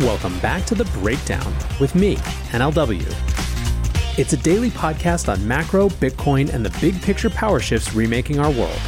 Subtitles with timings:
[0.00, 2.16] Welcome back to The Breakdown with me,
[2.50, 3.06] NLW.
[4.18, 8.50] It's a daily podcast on macro, Bitcoin, and the big picture power shifts remaking our
[8.50, 8.80] world.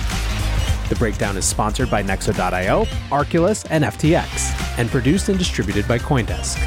[0.89, 6.59] The Breakdown is sponsored by Nexo.io, Arculus, and FTX, and produced and distributed by Coindesk.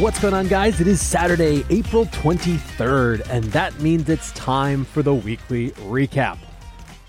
[0.00, 0.80] What's going on, guys?
[0.80, 6.38] It is Saturday, April 23rd, and that means it's time for the weekly recap.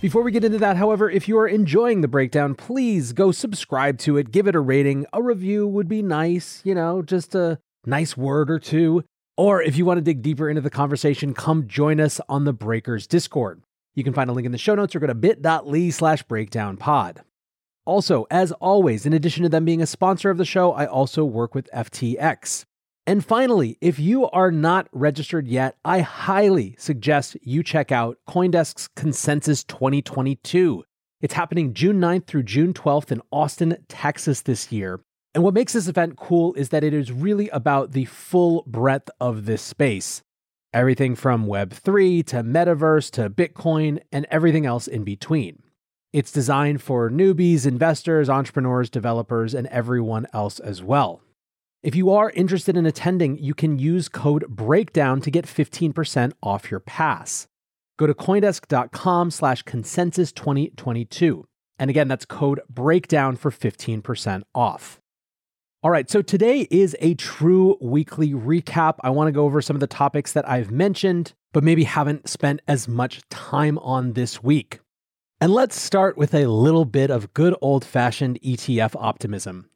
[0.02, 3.98] Before we get into that, however, if you are enjoying the breakdown, please go subscribe
[3.99, 5.05] to it, give it a rating.
[5.13, 9.03] A review would be nice, you know, just a nice word or two.
[9.38, 12.53] Or if you want to dig deeper into the conversation, come join us on the
[12.53, 13.63] Breakers Discord.
[13.95, 16.77] You can find a link in the show notes or go to bit.ly slash breakdown
[16.77, 17.23] pod.
[17.86, 21.23] Also, as always, in addition to them being a sponsor of the show, I also
[21.23, 22.66] work with FTX.
[23.08, 28.88] And finally, if you are not registered yet, I highly suggest you check out Coindesk's
[28.95, 30.84] Consensus 2022.
[31.22, 35.02] It's happening June 9th through June 12th in Austin, Texas this year.
[35.36, 39.12] And what makes this event cool is that it is really about the full breadth
[39.19, 40.23] of this space.
[40.73, 45.62] Everything from Web3 to Metaverse to Bitcoin and everything else in between.
[46.12, 51.22] It's designed for newbies, investors, entrepreneurs, developers, and everyone else as well.
[51.86, 56.72] If you are interested in attending, you can use code BREAKDOWN to get 15% off
[56.72, 57.45] your pass.
[58.00, 61.45] Go to coindesk.com slash consensus 2022.
[61.78, 65.00] And again, that's code BREAKDOWN for 15% off.
[65.83, 68.95] All right, so today is a true weekly recap.
[69.02, 72.28] I want to go over some of the topics that I've mentioned, but maybe haven't
[72.28, 74.80] spent as much time on this week.
[75.39, 79.69] And let's start with a little bit of good old fashioned ETF optimism.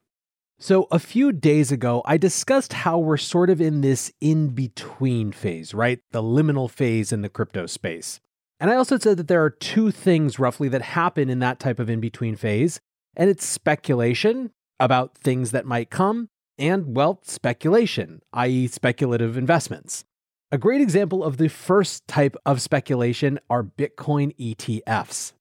[0.61, 5.31] So, a few days ago, I discussed how we're sort of in this in between
[5.31, 6.01] phase, right?
[6.11, 8.19] The liminal phase in the crypto space.
[8.59, 11.79] And I also said that there are two things roughly that happen in that type
[11.79, 12.81] of in between phase,
[13.15, 20.03] and it's speculation about things that might come, and, well, speculation, i.e., speculative investments.
[20.51, 25.31] A great example of the first type of speculation are Bitcoin ETFs.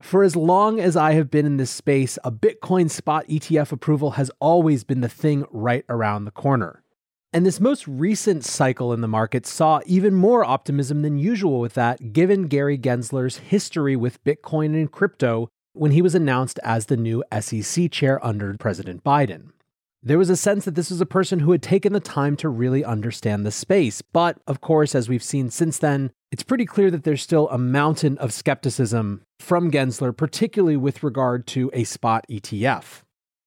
[0.00, 4.12] For as long as I have been in this space, a Bitcoin spot ETF approval
[4.12, 6.82] has always been the thing right around the corner.
[7.32, 11.74] And this most recent cycle in the market saw even more optimism than usual with
[11.74, 16.96] that, given Gary Gensler's history with Bitcoin and crypto when he was announced as the
[16.96, 19.50] new SEC chair under President Biden.
[20.06, 22.50] There was a sense that this was a person who had taken the time to
[22.50, 24.02] really understand the space.
[24.02, 27.56] But of course, as we've seen since then, it's pretty clear that there's still a
[27.56, 33.00] mountain of skepticism from Gensler, particularly with regard to a spot ETF.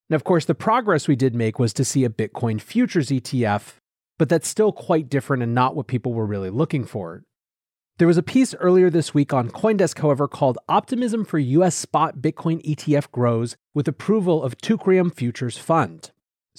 [0.09, 3.75] Now, of course, the progress we did make was to see a Bitcoin futures ETF,
[4.17, 7.21] but that's still quite different and not what people were really looking for.
[7.99, 12.17] There was a piece earlier this week on Coindesk, however, called Optimism for US Spot
[12.17, 16.09] Bitcoin ETF Grows with Approval of Teucrium Futures Fund.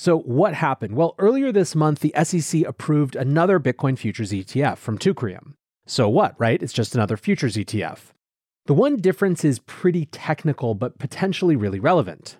[0.00, 0.94] So, what happened?
[0.94, 5.54] Well, earlier this month, the SEC approved another Bitcoin futures ETF from Teucrium.
[5.88, 6.62] So, what, right?
[6.62, 8.12] It's just another futures ETF.
[8.66, 12.36] The one difference is pretty technical, but potentially really relevant.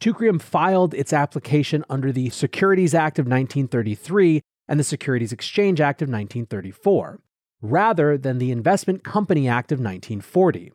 [0.00, 6.02] Teucrium filed its application under the Securities Act of 1933 and the Securities Exchange Act
[6.02, 7.18] of 1934,
[7.60, 10.72] rather than the Investment Company Act of 1940.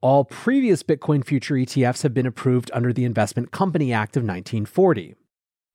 [0.00, 5.16] All previous Bitcoin future ETFs have been approved under the Investment Company Act of 1940.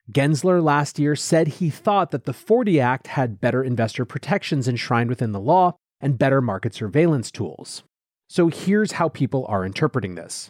[0.10, 5.10] Gensler last year said he thought that the 40 Act had better investor protections enshrined
[5.10, 7.84] within the law and better market surveillance tools.
[8.28, 10.50] So here's how people are interpreting this.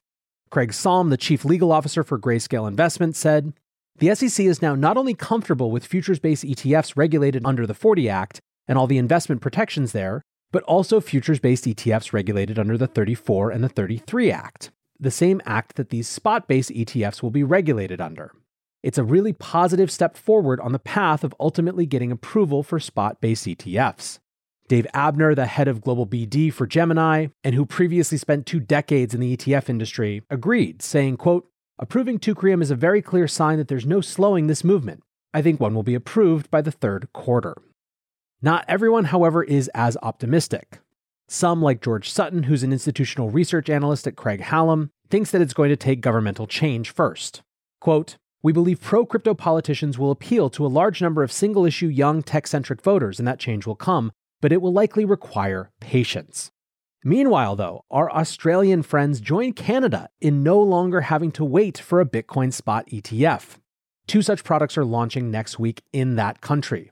[0.50, 3.54] Craig Salm, the chief legal officer for Grayscale Investments, said
[3.98, 8.10] The SEC is now not only comfortable with futures based ETFs regulated under the 40
[8.10, 12.88] Act and all the investment protections there, but also futures based ETFs regulated under the
[12.88, 17.44] 34 and the 33 Act, the same act that these spot based ETFs will be
[17.44, 18.32] regulated under.
[18.84, 23.22] It's a really positive step forward on the path of ultimately getting approval for spot
[23.22, 24.20] based ETFs.
[24.68, 29.14] Dave Abner, the head of global BD for Gemini, and who previously spent two decades
[29.14, 31.48] in the ETF industry, agreed, saying, quote,
[31.78, 35.04] Approving Teucrium is a very clear sign that there's no slowing this movement.
[35.34, 37.56] I think one will be approved by the third quarter.
[38.42, 40.80] Not everyone, however, is as optimistic.
[41.28, 45.54] Some, like George Sutton, who's an institutional research analyst at Craig Hallum, thinks that it's
[45.54, 47.42] going to take governmental change first.
[47.80, 51.88] Quote, we believe pro crypto politicians will appeal to a large number of single issue
[51.88, 54.12] young tech centric voters, and that change will come,
[54.42, 56.52] but it will likely require patience.
[57.04, 62.06] Meanwhile, though, our Australian friends join Canada in no longer having to wait for a
[62.06, 63.58] Bitcoin spot ETF.
[64.08, 66.92] Two such products are launching next week in that country.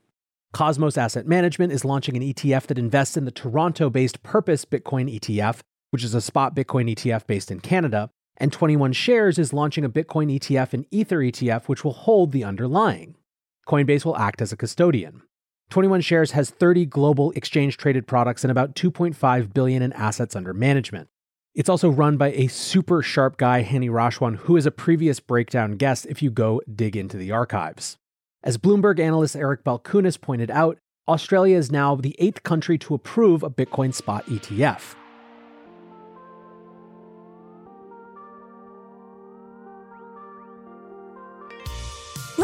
[0.52, 5.19] Cosmos Asset Management is launching an ETF that invests in the Toronto based Purpose Bitcoin
[5.19, 5.60] ETF,
[5.92, 9.89] which is a spot Bitcoin ETF based in Canada, And 21 Shares is launching a
[9.89, 13.15] Bitcoin ETF and Ether ETF, which will hold the underlying.
[13.68, 15.21] Coinbase will act as a custodian.
[15.69, 20.53] 21 Shares has 30 global exchange traded products and about 2.5 billion in assets under
[20.53, 21.09] management.
[21.53, 25.74] It's also run by a super sharp guy, Hany Rashwan, who is a previous breakdown
[25.74, 27.97] guest if you go dig into the archives.
[28.44, 30.77] As Bloomberg analyst Eric Balchunas pointed out,
[31.07, 34.95] Australia is now the eighth country to approve a Bitcoin spot ETF.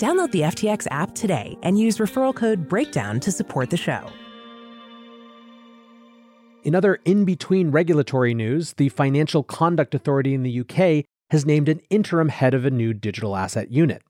[0.00, 4.08] Download the FTX app today and use referral code BREAKDOWN to support the show.
[6.64, 11.68] In other in between regulatory news, the Financial Conduct Authority in the UK has named
[11.68, 14.00] an interim head of a new digital asset unit.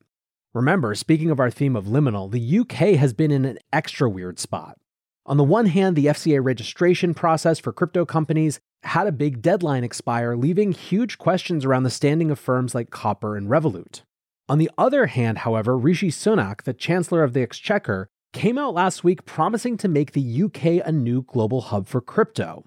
[0.55, 4.39] Remember, speaking of our theme of liminal, the UK has been in an extra weird
[4.39, 4.79] spot.
[5.27, 9.83] On the one hand, the FCA registration process for crypto companies had a big deadline
[9.83, 14.03] expire, leaving huge questions around the standing of firms like Copper and Revolut.
[14.51, 19.05] On the other hand, however, Rishi Sunak, the Chancellor of the Exchequer, came out last
[19.05, 22.65] week promising to make the UK a new global hub for crypto.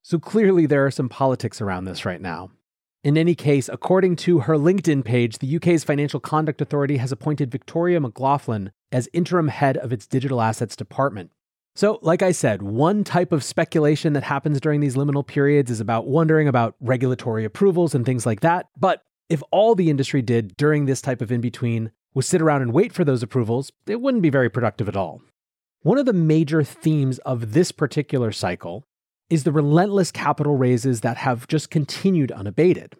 [0.00, 2.52] So clearly, there are some politics around this right now.
[3.02, 7.50] In any case, according to her LinkedIn page, the UK's Financial Conduct Authority has appointed
[7.50, 11.32] Victoria McLaughlin as interim head of its digital assets department.
[11.74, 15.80] So, like I said, one type of speculation that happens during these liminal periods is
[15.80, 18.68] about wondering about regulatory approvals and things like that.
[18.78, 22.62] But if all the industry did during this type of in between was sit around
[22.62, 25.22] and wait for those approvals, it wouldn't be very productive at all.
[25.82, 28.84] One of the major themes of this particular cycle
[29.30, 32.94] is the relentless capital raises that have just continued unabated.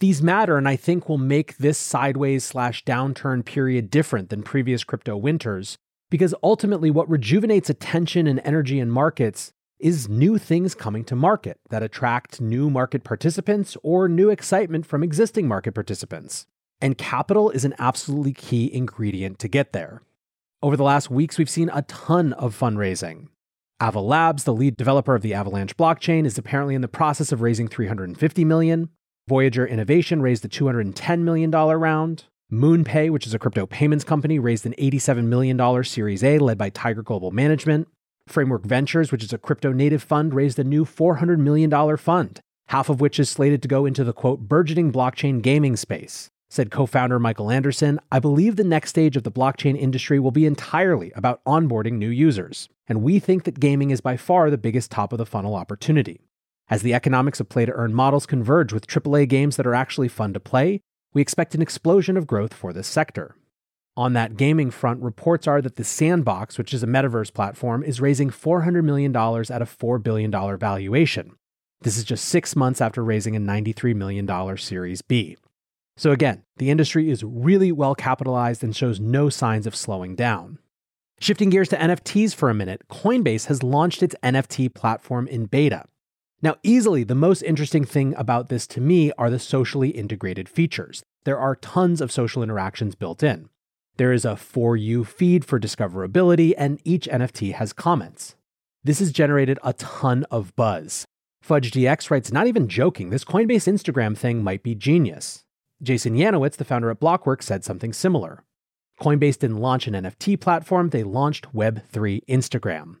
[0.00, 4.82] These matter and I think will make this sideways slash downturn period different than previous
[4.82, 5.76] crypto winters,
[6.10, 11.58] because ultimately what rejuvenates attention and energy in markets is new things coming to market
[11.70, 16.46] that attract new market participants or new excitement from existing market participants.
[16.80, 20.02] And capital is an absolutely key ingredient to get there.
[20.62, 23.28] Over the last weeks, we've seen a ton of fundraising.
[23.82, 27.40] Ava Labs, the lead developer of the Avalanche blockchain, is apparently in the process of
[27.40, 28.90] raising 350 million.
[29.26, 32.24] Voyager Innovation raised a $210 million round.
[32.52, 36.68] MoonPay, which is a crypto payments company, raised an $87 million Series A led by
[36.68, 37.88] Tiger Global Management.
[38.30, 42.88] Framework Ventures, which is a crypto native fund, raised a new $400 million fund, half
[42.88, 46.30] of which is slated to go into the quote, burgeoning blockchain gaming space.
[46.48, 50.32] Said co founder Michael Anderson, I believe the next stage of the blockchain industry will
[50.32, 52.68] be entirely about onboarding new users.
[52.88, 56.20] And we think that gaming is by far the biggest top of the funnel opportunity.
[56.68, 60.08] As the economics of play to earn models converge with AAA games that are actually
[60.08, 60.80] fun to play,
[61.12, 63.36] we expect an explosion of growth for this sector.
[63.96, 68.00] On that gaming front, reports are that the Sandbox, which is a metaverse platform, is
[68.00, 71.32] raising $400 million at a $4 billion valuation.
[71.82, 75.36] This is just six months after raising a $93 million Series B.
[75.96, 80.58] So, again, the industry is really well capitalized and shows no signs of slowing down.
[81.20, 85.84] Shifting gears to NFTs for a minute, Coinbase has launched its NFT platform in beta.
[86.40, 91.02] Now, easily the most interesting thing about this to me are the socially integrated features.
[91.24, 93.50] There are tons of social interactions built in.
[93.96, 98.36] There is a For You feed for discoverability, and each NFT has comments.
[98.82, 101.06] This has generated a ton of buzz.
[101.46, 105.44] FudgeDX writes, not even joking, this Coinbase Instagram thing might be genius.
[105.82, 108.44] Jason Yanowitz, the founder at Blockworks, said something similar.
[109.00, 112.96] Coinbase didn't launch an NFT platform, they launched Web3 Instagram.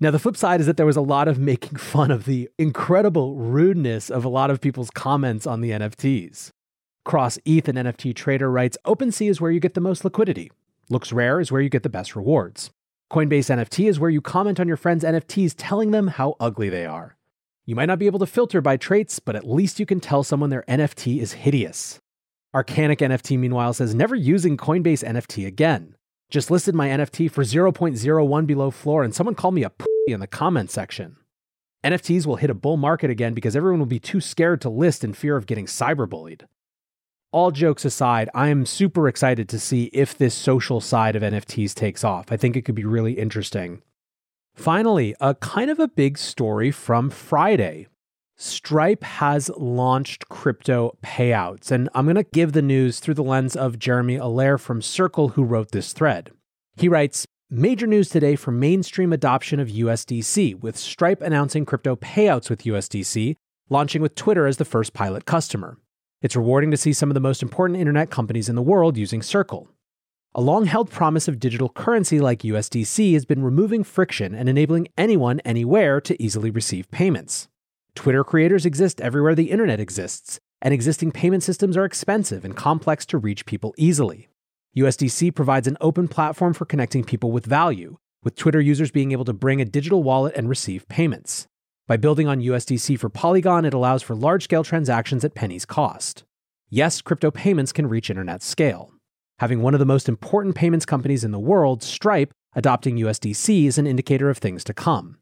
[0.00, 2.48] Now, the flip side is that there was a lot of making fun of the
[2.58, 6.50] incredible rudeness of a lot of people's comments on the NFTs.
[7.04, 10.50] Cross ETH and NFT Trader writes OpenSea is where you get the most liquidity.
[10.90, 12.70] Looks Rare is where you get the best rewards.
[13.10, 16.84] Coinbase NFT is where you comment on your friends' NFTs telling them how ugly they
[16.84, 17.16] are.
[17.64, 20.22] You might not be able to filter by traits, but at least you can tell
[20.22, 22.00] someone their NFT is hideous.
[22.54, 25.94] Arcanic NFT, meanwhile, says never using Coinbase NFT again.
[26.28, 29.72] Just listed my NFT for 0.01 below floor, and someone called me a
[30.06, 31.16] in the comment section.
[31.84, 35.02] NFTs will hit a bull market again because everyone will be too scared to list
[35.02, 36.42] in fear of getting cyberbullied.
[37.32, 41.74] All jokes aside, I am super excited to see if this social side of NFTs
[41.74, 42.32] takes off.
[42.32, 43.82] I think it could be really interesting.
[44.56, 47.86] Finally, a kind of a big story from Friday.
[48.36, 53.54] Stripe has launched crypto payouts, and I'm going to give the news through the lens
[53.54, 56.32] of Jeremy Allaire from Circle, who wrote this thread.
[56.76, 62.50] He writes Major news today for mainstream adoption of USDC, with Stripe announcing crypto payouts
[62.50, 63.36] with USDC,
[63.68, 65.78] launching with Twitter as the first pilot customer.
[66.22, 69.22] It's rewarding to see some of the most important internet companies in the world using
[69.22, 69.68] Circle.
[70.34, 74.88] A long held promise of digital currency like USDC has been removing friction and enabling
[74.98, 77.48] anyone anywhere to easily receive payments.
[77.94, 83.06] Twitter creators exist everywhere the internet exists, and existing payment systems are expensive and complex
[83.06, 84.28] to reach people easily.
[84.76, 89.24] USDC provides an open platform for connecting people with value, with Twitter users being able
[89.24, 91.48] to bring a digital wallet and receive payments.
[91.90, 96.22] By building on USDC for Polygon, it allows for large scale transactions at pennies cost.
[96.68, 98.92] Yes, crypto payments can reach internet scale.
[99.40, 103.76] Having one of the most important payments companies in the world, Stripe, adopting USDC is
[103.76, 105.18] an indicator of things to come.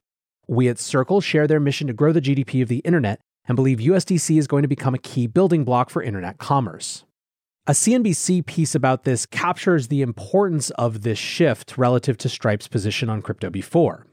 [0.47, 3.79] We at Circle share their mission to grow the GDP of the internet and believe
[3.79, 7.03] USDC is going to become a key building block for internet commerce.
[7.67, 13.09] A CNBC piece about this captures the importance of this shift relative to Stripe's position
[13.09, 14.07] on crypto before.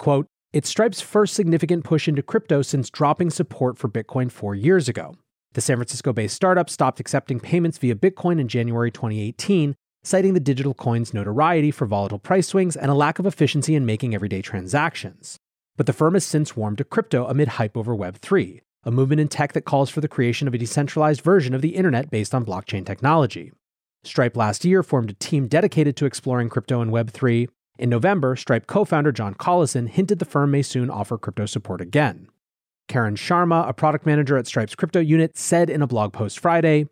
[0.00, 4.88] Quote, it's Stripe's first significant push into crypto since dropping support for Bitcoin four years
[4.88, 5.14] ago.
[5.52, 10.40] The San Francisco based startup stopped accepting payments via Bitcoin in January 2018, citing the
[10.40, 14.42] digital coin's notoriety for volatile price swings and a lack of efficiency in making everyday
[14.42, 15.36] transactions.
[15.76, 19.28] But the firm has since warmed to crypto amid hype over Web3, a movement in
[19.28, 22.44] tech that calls for the creation of a decentralized version of the internet based on
[22.44, 23.52] blockchain technology.
[24.02, 27.48] Stripe last year formed a team dedicated to exploring crypto and Web3.
[27.80, 31.80] In November, Stripe co founder John Collison hinted the firm may soon offer crypto support
[31.80, 32.28] again.
[32.88, 36.90] Karan Sharma, a product manager at Stripe's crypto unit, said in a blog post Friday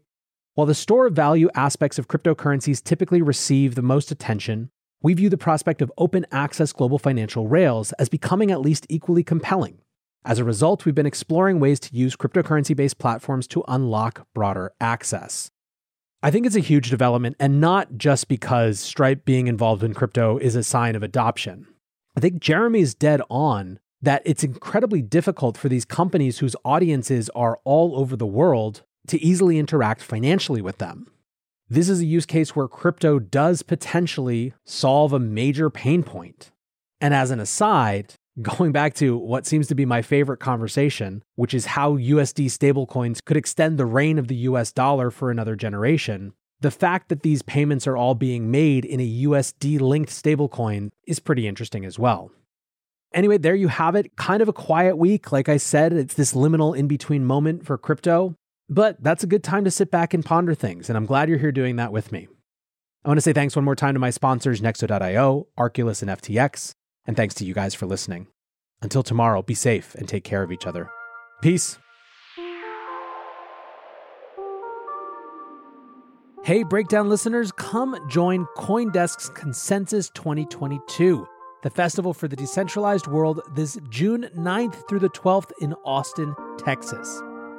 [0.55, 4.71] While the store of value aspects of cryptocurrencies typically receive the most attention,
[5.03, 9.23] we view the prospect of open access global financial rails as becoming at least equally
[9.23, 9.83] compelling.
[10.25, 14.73] As a result, we've been exploring ways to use cryptocurrency based platforms to unlock broader
[14.81, 15.51] access.
[16.21, 20.37] I think it's a huge development, and not just because Stripe being involved in crypto
[20.39, 21.69] is a sign of adoption.
[22.17, 27.61] I think Jeremy's dead on that it's incredibly difficult for these companies whose audiences are
[27.65, 31.07] all over the world to easily interact financially with them.
[31.69, 36.51] This is a use case where crypto does potentially solve a major pain point.
[37.01, 41.55] And as an aside, going back to what seems to be my favorite conversation, which
[41.55, 46.33] is how USD stablecoins could extend the reign of the US dollar for another generation,
[46.61, 51.21] the fact that these payments are all being made in a USD linked stablecoin is
[51.21, 52.31] pretty interesting as well.
[53.15, 54.17] Anyway, there you have it.
[54.17, 55.33] Kind of a quiet week.
[55.33, 58.35] Like I said, it's this liminal in between moment for crypto.
[58.69, 61.39] But that's a good time to sit back and ponder things, and I'm glad you're
[61.39, 62.29] here doing that with me.
[63.03, 66.75] I want to say thanks one more time to my sponsors, Nexo.io, Arculus, and FTX,
[67.09, 68.29] and thanks to you guys for listening.
[68.83, 70.89] Until tomorrow, be safe and take care of each other.
[71.43, 71.79] Peace.
[76.45, 81.27] Hey, Breakdown listeners, come join Coindesk's Consensus 2022,
[81.63, 87.21] the festival for the decentralized world, this June 9th through the 12th in Austin, Texas.